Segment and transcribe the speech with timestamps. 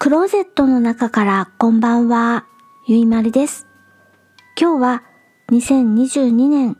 [0.00, 2.46] クローゼットの中からこんばんは、
[2.86, 3.66] ゆいまるです。
[4.56, 5.02] 今日は
[5.50, 6.76] 2022年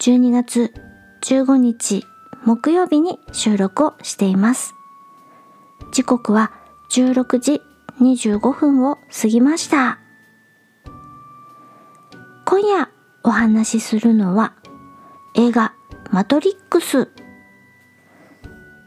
[0.00, 0.72] 12月
[1.20, 2.06] 15日
[2.46, 4.74] 木曜日に収録をしています。
[5.92, 6.50] 時刻は
[6.92, 7.60] 16時
[8.00, 9.98] 25分を過ぎました。
[12.46, 12.88] 今夜
[13.22, 14.54] お話しするのは
[15.34, 15.74] 映画
[16.10, 17.10] マトリックス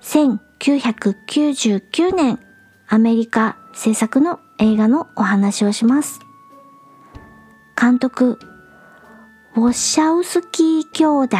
[0.02, 2.40] 1999年
[2.88, 6.20] アメリカ制作の映画のお話をします。
[7.80, 8.38] 監督、
[9.56, 11.38] ウォッシャウスキー兄弟。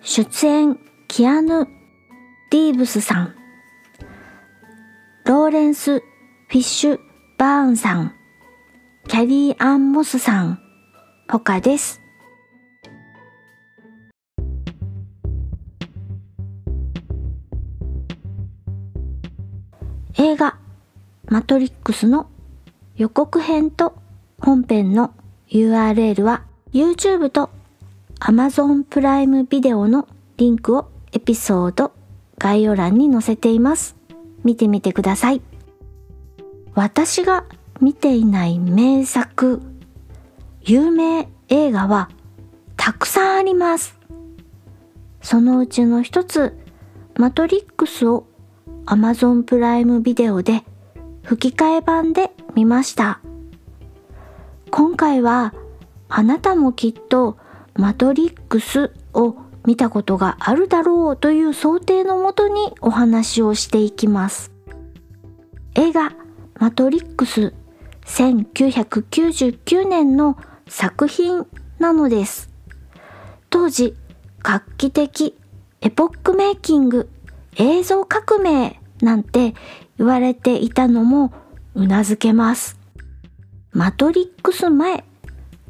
[0.00, 0.78] 出演、
[1.08, 1.66] キアヌ・
[2.52, 3.34] リーブスさん。
[5.24, 7.00] ローレンス・フィッシュ・
[7.36, 8.14] バーンさん。
[9.08, 10.60] キャリー・アン・モスさん。
[11.26, 12.03] 他です。
[20.16, 20.56] 映画
[21.28, 22.28] マトリックスの
[22.96, 23.96] 予告編と
[24.40, 25.12] 本編の
[25.48, 27.50] URL は YouTube と
[28.20, 30.06] Amazon プライムビデオの
[30.36, 31.92] リンクをエピソード
[32.38, 33.96] 概要欄に載せています。
[34.44, 35.42] 見てみてください。
[36.74, 37.44] 私が
[37.80, 39.62] 見ていない名作、
[40.62, 42.08] 有名映画は
[42.76, 43.98] たくさんあります。
[45.22, 46.56] そのうちの一つ、
[47.16, 48.26] マトリックスを
[48.86, 50.62] Amazon プライムビデオで
[51.22, 53.20] 吹き替え版で見ました。
[54.70, 55.54] 今回は
[56.08, 57.38] あなたもきっと
[57.74, 64.52] マトリックスを見たことがあるだろうという想定のもとにお話をしていきます。
[65.74, 66.12] 映画
[66.58, 67.54] マトリックス
[68.04, 70.36] 1999年の
[70.68, 71.46] 作品
[71.78, 72.50] なのです。
[73.48, 73.94] 当時
[74.42, 75.36] 画期的
[75.80, 77.08] エポックメイキング
[77.56, 79.54] 映像革命なんて
[79.98, 81.32] 言われていたのも
[81.74, 82.78] うなずけます。
[83.72, 85.04] マトリックス前、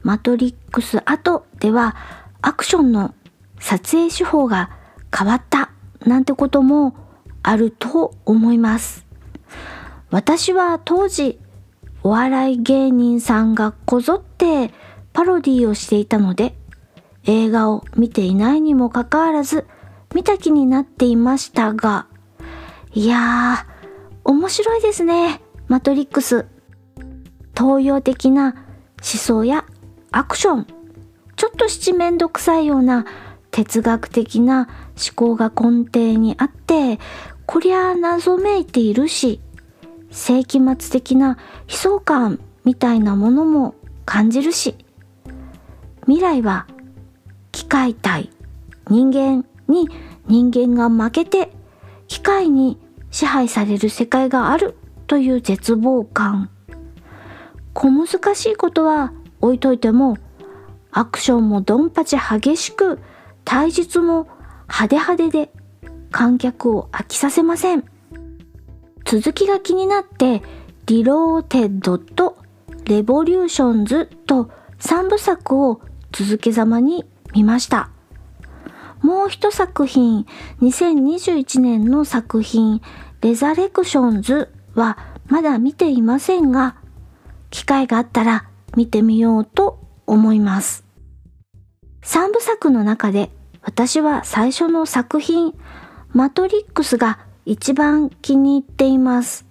[0.02, 1.96] マトリックス後では
[2.42, 3.14] アクションの
[3.58, 4.70] 撮影手法が
[5.16, 5.70] 変わった
[6.04, 6.94] なんてことも
[7.42, 9.06] あると思います。
[10.10, 11.40] 私は当時
[12.02, 14.70] お笑い芸人さんがこぞって
[15.12, 16.54] パロディをしていたので
[17.24, 19.66] 映画を見ていないにもかかわらず
[20.14, 22.06] 見た気になっていましたが、
[22.92, 26.46] いやー、面白いですね、マトリックス。
[27.56, 28.62] 東洋的な思
[29.02, 29.64] 想や
[30.12, 30.66] アクション、
[31.36, 33.04] ちょっと七面倒くさいような
[33.50, 37.00] 哲学的な思考が根底にあって、
[37.46, 39.40] こりゃ謎めいているし、
[40.10, 41.38] 世紀末的な
[41.68, 43.74] 悲壮感みたいなものも
[44.04, 44.76] 感じるし、
[46.02, 46.66] 未来は
[47.50, 48.30] 機械体、
[48.88, 49.88] 人間に
[50.26, 51.50] 人間が負けて
[52.08, 52.78] 機械に
[53.10, 54.76] 支配される世界がある
[55.06, 56.50] という絶望感。
[57.72, 60.16] 小難しいことは置いといても
[60.92, 63.00] アクションもドンパチ激しく
[63.44, 64.28] 体術も
[64.68, 65.52] 派手派手で
[66.10, 67.84] 観客を飽きさせません。
[69.04, 70.42] 続きが気になって
[70.86, 72.38] リローデッドと
[72.84, 75.80] レボリューションズと3部作を
[76.12, 77.04] 続けざまに
[77.34, 77.90] 見ました。
[79.04, 80.24] もう一作品、
[80.62, 82.80] 2021年の作品、
[83.20, 86.76] レザレクションズはまだ見ていませんが、
[87.50, 90.86] 機会があったら見てみようと思います。
[92.00, 95.52] 三部作の中で私は最初の作品、
[96.14, 99.44] マトリックスが一番気に入っています。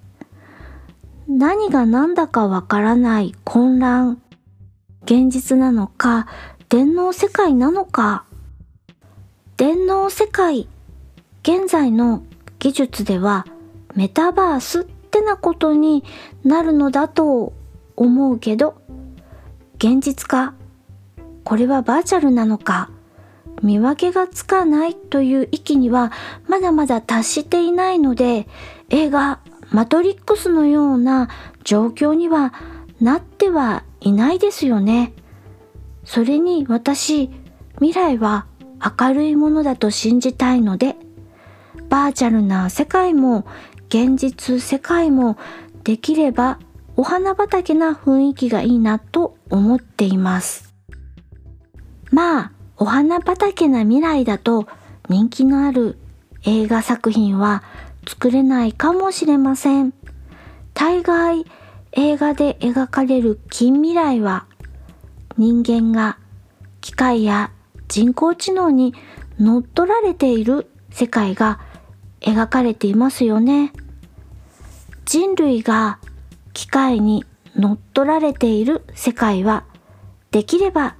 [1.27, 4.19] 何が何だかわからない混乱、
[5.03, 6.25] 現実なのか、
[6.69, 8.25] 電脳世界なのか、
[9.55, 10.67] 電脳世界、
[11.43, 12.23] 現在の
[12.57, 13.45] 技術では
[13.95, 16.03] メタバースってなことに
[16.43, 17.53] なるのだと
[17.95, 18.81] 思うけど、
[19.75, 20.55] 現実か、
[21.43, 22.89] これはバーチャルなのか、
[23.61, 26.11] 見分けがつかないという域には
[26.47, 28.47] まだまだ達していないので、
[28.89, 29.39] 映画
[29.69, 31.29] マトリックスのような
[31.63, 32.53] 状況には
[32.99, 35.13] なってはいないですよね。
[36.05, 37.29] それに私、
[37.75, 38.47] 未来は
[38.99, 40.95] 明るいものだと信じたいので、
[41.89, 43.45] バーチャルな世界も
[43.87, 45.37] 現実世界も
[45.83, 46.59] できれば
[46.95, 50.73] お花畑な雰囲気がいいなと思っています。
[52.11, 54.67] まあ、お花畑な未来だと
[55.09, 55.97] 人気のある
[56.43, 57.63] 映画作品は
[58.07, 59.93] 作れないかもしれません。
[60.73, 61.45] 大概
[61.93, 64.45] 映画で描かれる近未来は
[65.37, 66.17] 人間が
[66.81, 67.51] 機械や
[67.87, 68.93] 人工知能に
[69.39, 71.59] 乗っ取られている世界が
[72.21, 73.73] 描かれていますよね。
[75.05, 75.99] 人類が
[76.53, 77.25] 機械に
[77.55, 79.65] 乗っ取られている世界は
[80.31, 80.95] できれば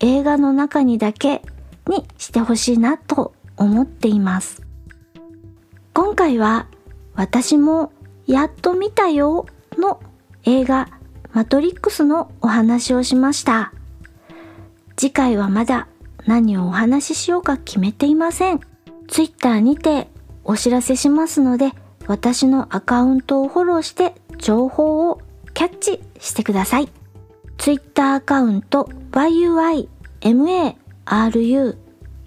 [0.00, 1.42] 映画の中にだけ
[1.86, 4.62] にしてほしいなと思っています
[5.92, 6.68] 今回は
[7.14, 7.92] 私も
[8.26, 9.46] やっと見たよ
[9.76, 10.00] の
[10.44, 10.88] 映画
[11.32, 13.72] マトリックスのお話をしました
[14.96, 15.87] 次回はまだ
[16.28, 18.60] 何をお話ししようか決めていません
[19.08, 20.08] Twitter にて
[20.44, 21.72] お知らせしますので
[22.06, 25.20] 私のアカウントをフォローして情報を
[25.54, 26.88] キャッチしてください。
[27.58, 30.76] Twitter アカウント yuimaru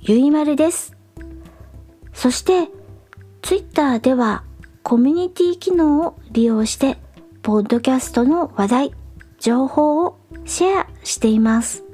[0.01, 0.95] ゆいまるです。
[2.13, 2.69] そして
[3.41, 4.43] Twitter では
[4.83, 6.97] コミュニティ機能を利用して
[7.41, 8.91] ポッドキャストの話題、
[9.39, 11.90] 情報をシェアしています。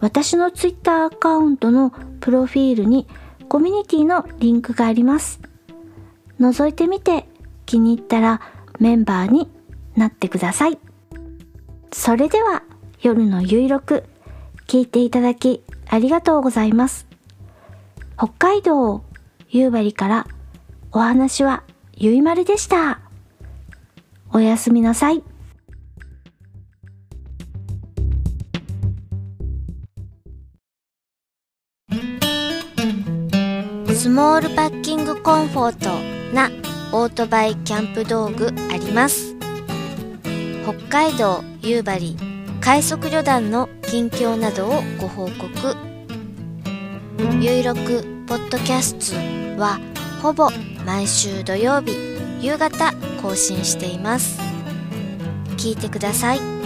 [0.00, 3.06] 私の Twitter アカウントのプロフィールに
[3.48, 5.40] コミュニティのリンクがあります。
[6.38, 7.28] 覗いてみて
[7.66, 8.40] 気に入ったら
[8.78, 9.50] メンバーに
[9.96, 10.78] なってください。
[11.92, 12.62] それでは
[13.02, 14.04] 夜のゆいろく
[14.66, 17.06] 聞いていただきありがとうございます。
[18.16, 19.02] 北海道
[19.48, 20.26] 夕張から
[20.92, 21.64] お話は
[21.94, 23.00] ゆいまるでした。
[24.32, 25.24] おやすみなさい。
[34.20, 36.50] モールパッキングコンフォートな
[36.92, 39.34] オートバイキャンプ道具あります。
[40.62, 42.16] 北海道夕張
[42.60, 45.74] 快速旅団の近況などをご報告。
[47.40, 48.92] ゆいろくポッドキャス
[49.56, 49.80] トは
[50.20, 50.50] ほぼ
[50.84, 51.96] 毎週土曜日
[52.42, 54.38] 夕方更新しています。
[55.56, 56.59] 聞いてください。